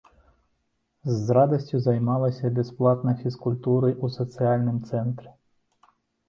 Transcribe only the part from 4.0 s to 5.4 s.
у сацыяльным цэнтры.